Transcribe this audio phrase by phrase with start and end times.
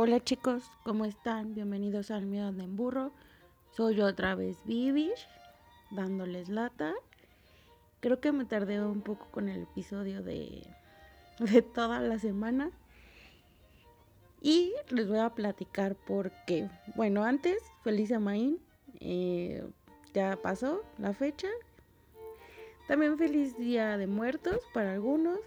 [0.00, 1.56] Hola chicos, ¿cómo están?
[1.56, 3.10] Bienvenidos al Miedo de Emburro.
[3.72, 5.26] Soy otra vez Vivish,
[5.90, 6.94] dándoles lata.
[7.98, 10.64] Creo que me tardé un poco con el episodio de,
[11.40, 12.70] de toda la semana.
[14.40, 16.70] Y les voy a platicar por qué.
[16.94, 18.60] Bueno, antes, feliz Amaín.
[19.00, 19.68] Eh,
[20.14, 21.48] ya pasó la fecha.
[22.86, 25.40] También feliz Día de Muertos para algunos.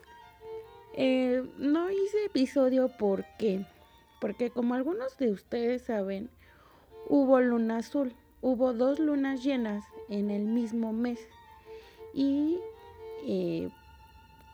[0.94, 3.66] Eh, no hice episodio porque
[4.22, 6.30] porque como algunos de ustedes saben,
[7.10, 11.20] hubo luna azul, hubo dos lunas llenas en el mismo mes
[12.14, 12.60] y
[13.26, 13.70] eh,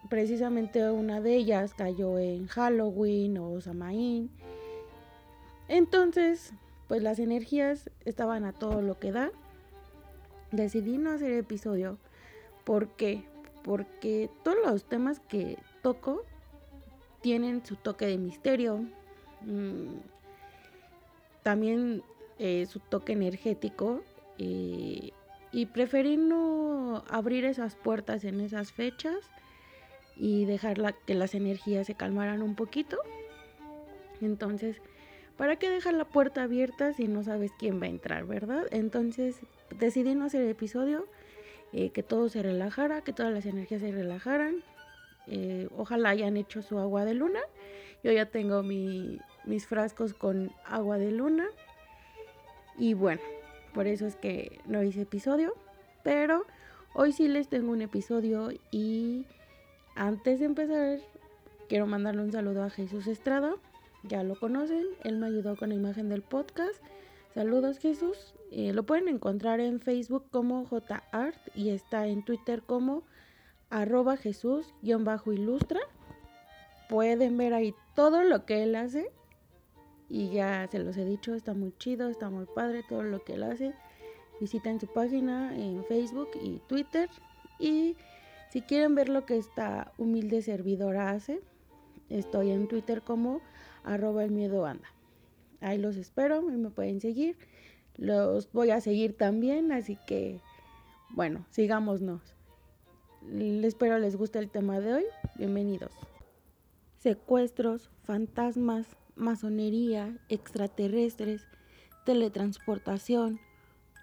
[0.10, 4.32] precisamente una de ellas cayó en Halloween o Samaín.
[5.68, 6.54] Entonces,
[6.88, 9.32] pues las energías estaban a todo lo que da.
[10.54, 11.98] Decidí no hacer episodio.
[12.64, 13.26] ¿Por qué?
[13.64, 16.24] Porque todos los temas que toco
[17.20, 18.86] tienen su toque de misterio,
[19.42, 19.98] Mm,
[21.44, 22.04] también
[22.40, 24.04] eh, su toque energético
[24.38, 25.12] eh,
[25.52, 29.16] y preferí no abrir esas puertas en esas fechas
[30.18, 32.98] y dejar que las energías se calmaran un poquito.
[34.22, 34.82] Entonces,
[35.38, 38.66] ¿para qué dejar la puerta abierta si no sabes quién va a entrar, verdad?
[38.72, 39.40] Entonces
[39.80, 41.08] decidí no hacer el episodio,
[41.72, 44.64] eh, que todo se relajara, que todas las energías se relajaran.
[45.76, 47.42] ojalá hayan hecho su agua de luna
[48.08, 51.46] yo ya tengo mis frascos con agua de luna.
[52.78, 53.20] Y bueno,
[53.74, 55.54] por eso es que no hice episodio.
[56.04, 56.46] Pero
[56.94, 59.26] hoy sí les tengo un episodio y
[59.96, 61.00] antes de empezar
[61.68, 63.56] quiero mandarle un saludo a Jesús Estrada.
[64.04, 66.82] Ya lo conocen, él me ayudó con la imagen del podcast.
[67.34, 68.36] Saludos Jesús.
[68.52, 73.04] Eh, lo pueden encontrar en Facebook como JArt y está en Twitter como
[73.70, 75.82] arroba Jesús-ilustra
[76.88, 79.10] pueden ver ahí todo lo que él hace.
[80.08, 83.34] Y ya se los he dicho, está muy chido, está muy padre todo lo que
[83.34, 83.74] él hace.
[84.40, 87.10] Visiten su página en Facebook y Twitter.
[87.60, 87.98] Y
[88.52, 91.42] si quieren ver lo que esta humilde servidora hace,
[92.10, 93.42] estoy en Twitter como
[93.84, 94.88] arroba el miedo anda.
[95.60, 97.36] Ahí los espero y me pueden seguir.
[97.96, 100.40] Los voy a seguir también, así que
[101.10, 102.22] bueno, sigámonos.
[103.64, 105.06] Espero les guste el tema de hoy.
[105.36, 106.17] Bienvenidos
[106.98, 111.48] secuestros, fantasmas, masonería, extraterrestres,
[112.06, 113.40] teletransportación,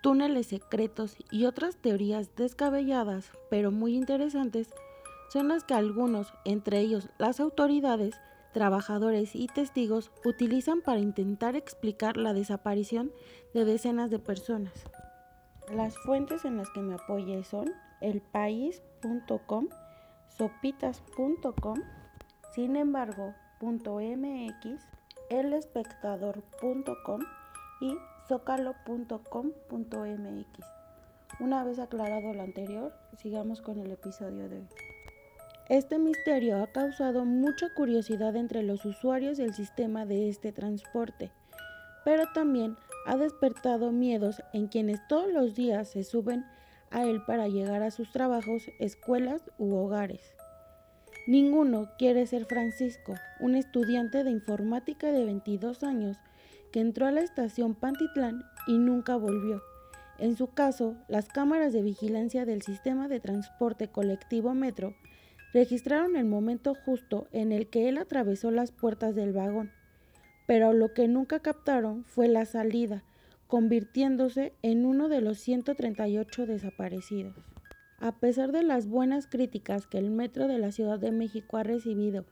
[0.02, 4.68] túneles secretos y otras teorías descabelladas pero muy interesantes
[5.32, 8.14] son las que algunos, entre ellos las autoridades,
[8.52, 13.10] trabajadores y testigos, utilizan para intentar explicar la desaparición
[13.52, 14.72] de decenas de personas.
[15.72, 19.68] Las fuentes en las que me apoyé son elpaís.com,
[20.28, 21.80] sopitas.com,
[22.54, 24.86] sin embargo, .mx,
[25.28, 27.20] elespectador.com
[27.80, 27.96] y
[28.28, 29.14] zócalo.com.mx.
[31.40, 34.68] Una vez aclarado lo anterior, sigamos con el episodio de hoy.
[35.68, 41.32] Este misterio ha causado mucha curiosidad entre los usuarios del sistema de este transporte,
[42.04, 42.76] pero también
[43.06, 46.44] ha despertado miedos en quienes todos los días se suben
[46.90, 50.33] a él para llegar a sus trabajos, escuelas u hogares.
[51.26, 56.18] Ninguno quiere ser Francisco, un estudiante de informática de 22 años
[56.70, 59.62] que entró a la estación Pantitlán y nunca volvió.
[60.18, 64.94] En su caso, las cámaras de vigilancia del sistema de transporte colectivo Metro
[65.54, 69.70] registraron el momento justo en el que él atravesó las puertas del vagón,
[70.46, 73.02] pero lo que nunca captaron fue la salida,
[73.46, 77.53] convirtiéndose en uno de los 138 desaparecidos.
[78.04, 81.62] A pesar de las buenas críticas que el Metro de la Ciudad de México ha
[81.62, 82.26] recibido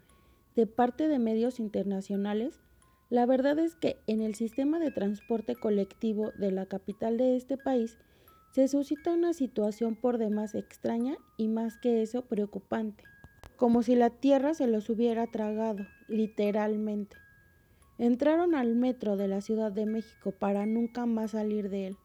[0.55, 2.60] de parte de medios internacionales,
[3.09, 7.56] la verdad es que en el sistema de transporte colectivo de la capital de este
[7.56, 7.97] país
[8.50, 13.05] se suscita una situación por demás extraña y más que eso preocupante,
[13.56, 17.16] como si la tierra se los hubiera tragado, literalmente.
[17.96, 21.96] Entraron al metro de la Ciudad de México para nunca más salir de él.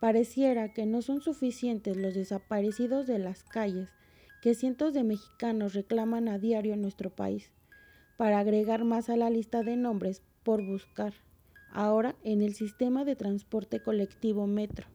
[0.00, 3.88] Pareciera que no son suficientes los desaparecidos de las calles
[4.42, 7.50] que cientos de mexicanos reclaman a diario en nuestro país,
[8.16, 11.14] para agregar más a la lista de nombres por buscar,
[11.72, 14.86] ahora en el sistema de transporte colectivo Metro.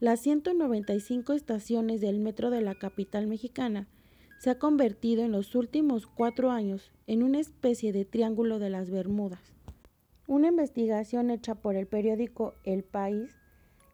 [0.00, 3.86] Las 195 estaciones del Metro de la capital mexicana
[4.38, 8.90] se ha convertido en los últimos cuatro años en una especie de triángulo de las
[8.90, 9.52] Bermudas.
[10.26, 13.36] Una investigación hecha por el periódico El País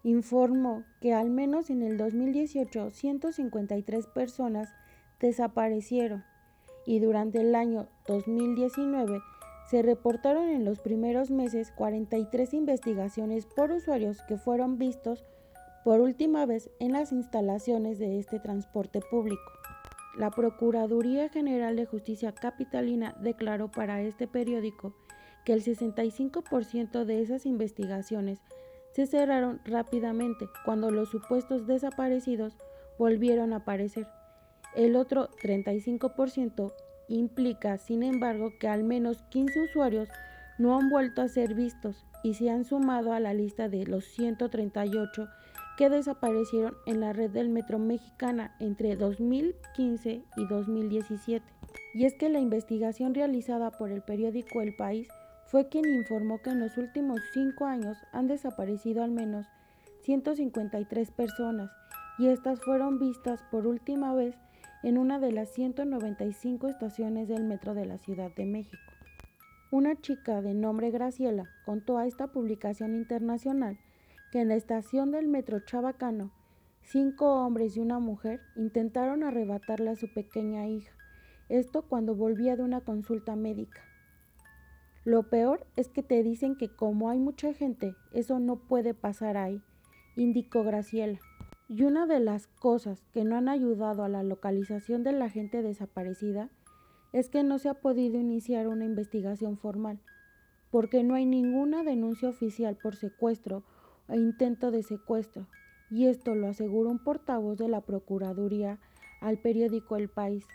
[0.06, 4.72] informó que al menos en el 2018 153 personas
[5.18, 6.22] desaparecieron
[6.86, 9.20] y durante el año 2019
[9.68, 15.24] se reportaron en los primeros meses 43 investigaciones por usuarios que fueron vistos
[15.82, 19.50] por última vez en las instalaciones de este transporte público.
[20.16, 24.94] La Procuraduría General de Justicia Capitalina declaró para este periódico
[25.44, 28.38] que el 65% de esas investigaciones
[28.96, 32.56] se cerraron rápidamente cuando los supuestos desaparecidos
[32.98, 34.06] volvieron a aparecer.
[34.74, 36.72] El otro 35%
[37.08, 40.08] Implica, sin embargo, que al menos 15 usuarios
[40.56, 44.06] no han vuelto a ser vistos y se han sumado a la lista de los
[44.06, 45.28] 138
[45.76, 51.44] que desaparecieron en la red del metro mexicana entre 2015 y 2017.
[51.92, 55.06] Y es que la investigación realizada por el periódico El País
[55.46, 59.46] fue quien informó que en los últimos cinco años han desaparecido al menos
[60.02, 61.70] 153 personas
[62.18, 64.36] y estas fueron vistas por última vez
[64.82, 68.92] en una de las 195 estaciones del metro de la Ciudad de México.
[69.70, 73.78] Una chica de nombre Graciela contó a esta publicación internacional
[74.30, 76.30] que en la estación del metro Chabacano,
[76.82, 80.92] cinco hombres y una mujer intentaron arrebatarle a su pequeña hija,
[81.48, 83.82] esto cuando volvía de una consulta médica.
[85.06, 89.36] Lo peor es que te dicen que como hay mucha gente, eso no puede pasar
[89.36, 89.62] ahí,
[90.16, 91.20] indicó Graciela.
[91.68, 95.62] Y una de las cosas que no han ayudado a la localización de la gente
[95.62, 96.50] desaparecida
[97.12, 100.00] es que no se ha podido iniciar una investigación formal,
[100.72, 103.62] porque no hay ninguna denuncia oficial por secuestro
[104.08, 105.46] o intento de secuestro,
[105.88, 108.80] y esto lo aseguró un portavoz de la Procuraduría
[109.20, 110.48] al periódico El País,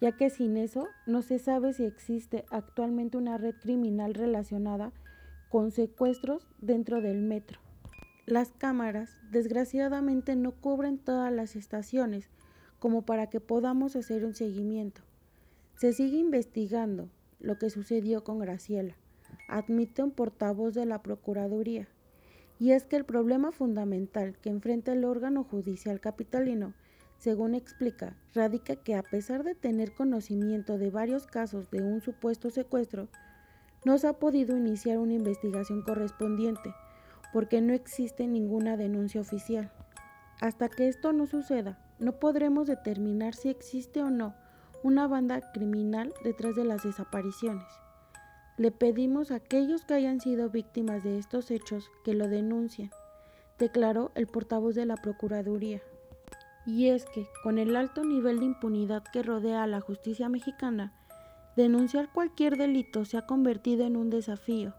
[0.00, 4.92] ya que sin eso no se sabe si existe actualmente una red criminal relacionada
[5.48, 7.60] con secuestros dentro del metro.
[8.26, 12.28] Las cámaras desgraciadamente no cubren todas las estaciones
[12.78, 15.00] como para que podamos hacer un seguimiento.
[15.76, 17.08] Se sigue investigando
[17.40, 18.96] lo que sucedió con Graciela,
[19.48, 21.88] admite un portavoz de la Procuraduría.
[22.60, 26.74] Y es que el problema fundamental que enfrenta el órgano judicial capitalino,
[27.18, 32.50] según explica, radica que a pesar de tener conocimiento de varios casos de un supuesto
[32.50, 33.08] secuestro,
[33.84, 36.74] no se ha podido iniciar una investigación correspondiente
[37.32, 39.70] porque no existe ninguna denuncia oficial.
[40.40, 44.34] Hasta que esto no suceda, no podremos determinar si existe o no
[44.84, 47.66] una banda criminal detrás de las desapariciones.
[48.56, 52.90] Le pedimos a aquellos que hayan sido víctimas de estos hechos que lo denuncien,
[53.58, 55.82] declaró el portavoz de la Procuraduría.
[56.68, 60.92] Y es que, con el alto nivel de impunidad que rodea a la justicia mexicana,
[61.56, 64.74] denunciar cualquier delito se ha convertido en un desafío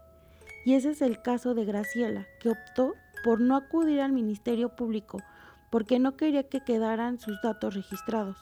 [0.64, 2.94] y ese es el caso de Graciela, que optó
[3.24, 5.18] por no acudir al Ministerio Público
[5.70, 8.36] porque no quería que quedaran sus datos registrados.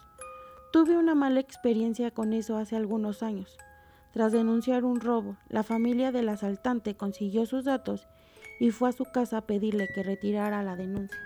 [0.71, 3.57] Tuve una mala experiencia con eso hace algunos años.
[4.11, 8.07] Tras denunciar un robo, la familia del asaltante consiguió sus datos
[8.59, 11.19] y fue a su casa a pedirle que retirara la denuncia.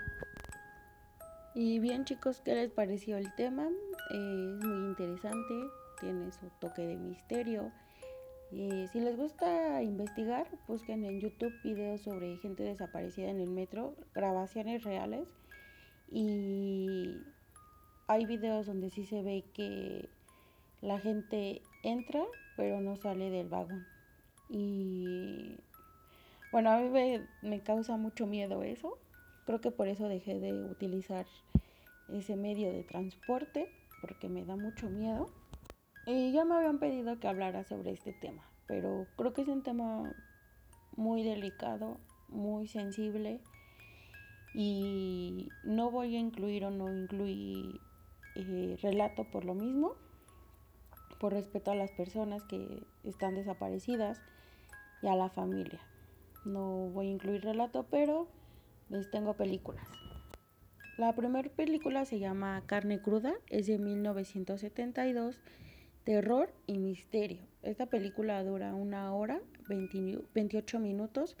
[1.54, 3.68] Y bien chicos, ¿qué les pareció el tema?
[4.10, 5.54] Eh, es muy interesante,
[6.00, 7.70] tiene su toque de misterio
[8.50, 13.96] y si les gusta investigar, busquen en YouTube videos sobre gente desaparecida en el metro,
[14.14, 15.26] grabaciones reales.
[16.10, 17.16] Y
[18.06, 20.08] hay videos donde sí se ve que
[20.82, 22.24] la gente entra,
[22.56, 23.84] pero no sale del vagón.
[24.48, 25.56] Y
[26.52, 28.98] bueno, a mí me causa mucho miedo eso.
[29.44, 31.26] Creo que por eso dejé de utilizar
[32.08, 33.68] ese medio de transporte,
[34.00, 35.30] porque me da mucho miedo.
[36.06, 39.62] Y ya me habían pedido que hablara sobre este tema, pero creo que es un
[39.62, 40.12] tema
[40.96, 41.98] muy delicado,
[42.28, 43.40] muy sensible
[44.54, 47.80] y no voy a incluir o no incluir
[48.36, 49.94] eh, relato por lo mismo,
[51.18, 54.20] por respeto a las personas que están desaparecidas
[55.02, 55.80] y a la familia.
[56.44, 58.28] No voy a incluir relato, pero
[59.10, 59.86] tengo películas.
[60.96, 65.40] La primera película se llama Carne Cruda, es de 1972
[66.04, 67.42] terror y misterio.
[67.62, 71.36] Esta película dura una hora, 28 minutos.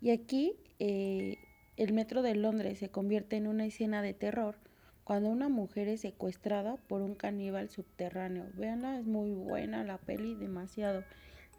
[0.00, 1.38] Y aquí eh,
[1.76, 4.56] el metro de Londres se convierte en una escena de terror
[5.04, 8.46] cuando una mujer es secuestrada por un caníbal subterráneo.
[8.54, 11.04] Veanla, es muy buena la peli, demasiado.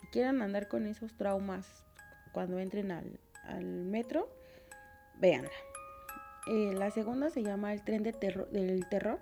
[0.01, 1.85] Si quieren andar con esos traumas
[2.33, 3.19] cuando entren al,
[3.63, 4.29] metro,
[5.19, 5.49] véanla.
[6.47, 9.19] Eh, la segunda se llama El tren del terror.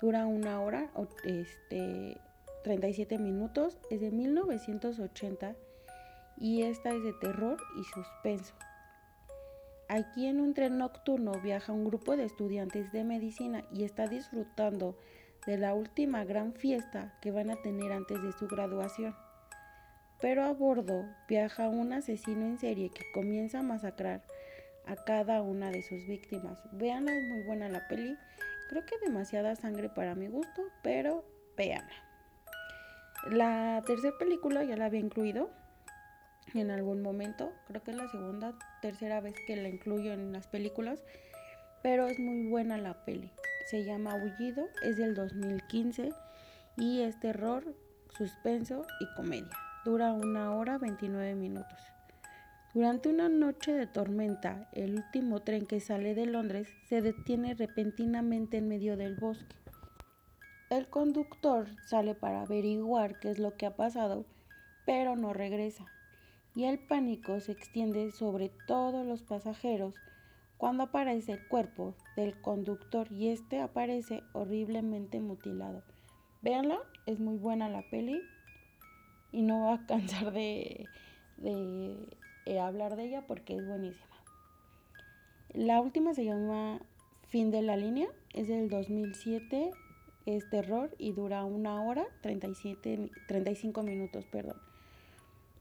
[0.00, 0.90] Dura una hora.
[1.24, 2.18] Este,
[2.62, 5.54] 37 minutos, es de 1980
[6.38, 8.54] y esta es de terror y suspenso.
[9.88, 14.96] Aquí en un tren nocturno viaja un grupo de estudiantes de medicina y está disfrutando
[15.46, 19.14] de la última gran fiesta que van a tener antes de su graduación.
[20.20, 24.22] pero a bordo viaja un asesino en serie que comienza a masacrar
[24.86, 26.58] a cada una de sus víctimas.
[26.72, 28.16] Veanla, es muy buena la peli.
[28.68, 31.24] Creo que demasiada sangre para mi gusto, pero
[31.56, 31.94] véanla.
[33.30, 35.50] La tercera película ya la había incluido
[36.54, 37.52] en algún momento.
[37.68, 41.02] Creo que es la segunda, tercera vez que la incluyo en las películas.
[41.82, 43.30] Pero es muy buena la peli.
[43.70, 46.10] Se llama Aullido, es del 2015
[46.76, 47.76] y es terror,
[48.16, 49.56] suspenso y comedia.
[49.84, 51.91] Dura una hora 29 minutos.
[52.74, 58.56] Durante una noche de tormenta, el último tren que sale de Londres se detiene repentinamente
[58.56, 59.56] en medio del bosque.
[60.70, 64.24] El conductor sale para averiguar qué es lo que ha pasado,
[64.86, 65.84] pero no regresa.
[66.54, 69.94] Y el pánico se extiende sobre todos los pasajeros
[70.56, 75.82] cuando aparece el cuerpo del conductor y este aparece horriblemente mutilado.
[76.40, 78.22] Véanla, es muy buena la peli
[79.30, 80.86] y no va a cansar de,
[81.36, 84.06] de eh, hablar de ella porque es buenísima.
[85.54, 86.80] La última se llama
[87.28, 89.70] Fin de la línea, es del 2007,
[90.26, 94.24] es terror y dura una hora 37, 35 minutos.
[94.26, 94.56] Perdón.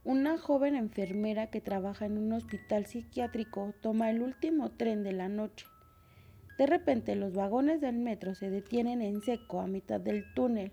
[0.04, 5.30] Una joven enfermera que trabaja en un hospital psiquiátrico toma el último tren de la
[5.30, 5.68] noche.
[6.58, 10.72] De repente los vagones del metro se detienen en seco a mitad del túnel,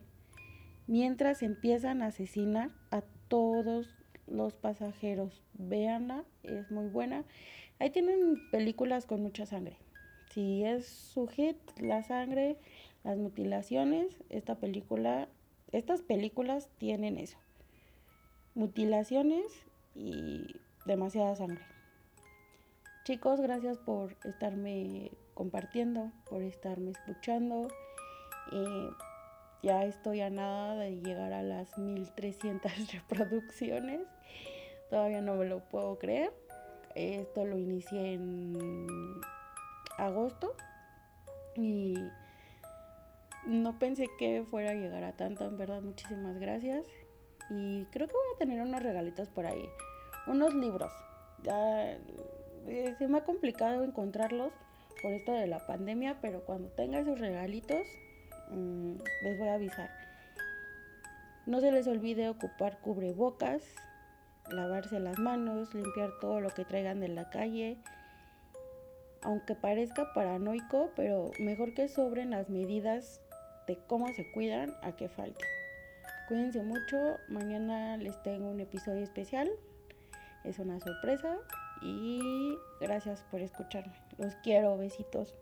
[0.86, 3.97] mientras empiezan a asesinar a todos
[4.30, 5.42] los pasajeros.
[5.54, 7.24] Véanla, es muy buena.
[7.78, 9.76] Ahí tienen películas con mucha sangre.
[10.30, 12.58] Si es su hit, la sangre,
[13.04, 15.28] las mutilaciones, esta película,
[15.72, 17.38] estas películas tienen eso.
[18.54, 19.44] Mutilaciones
[19.94, 20.56] y
[20.86, 21.62] demasiada sangre.
[23.04, 27.68] Chicos, gracias por estarme compartiendo, por estarme escuchando.
[28.52, 28.90] Eh,
[29.62, 34.00] ya estoy a nada de llegar a las 1300 reproducciones.
[34.90, 36.32] Todavía no me lo puedo creer.
[36.94, 38.56] Esto lo inicié en
[39.98, 40.54] agosto
[41.54, 41.94] y
[43.46, 46.84] no pensé que fuera a llegar a tanto, en verdad, muchísimas gracias.
[47.50, 49.68] Y creo que voy a tener unos regalitos por ahí,
[50.26, 50.92] unos libros.
[51.42, 51.98] Ya,
[52.66, 54.52] eh, se me ha complicado encontrarlos
[55.00, 57.86] por esto de la pandemia, pero cuando tenga esos regalitos,
[58.50, 59.90] Mm, les voy a avisar.
[61.46, 63.62] No se les olvide ocupar cubrebocas,
[64.50, 67.78] lavarse las manos, limpiar todo lo que traigan de la calle.
[69.22, 73.20] Aunque parezca paranoico, pero mejor que sobren las medidas
[73.66, 75.48] de cómo se cuidan a que falten.
[76.28, 79.50] Cuídense mucho, mañana les tengo un episodio especial.
[80.44, 81.36] Es una sorpresa
[81.82, 83.94] y gracias por escucharme.
[84.18, 85.34] Los quiero, besitos.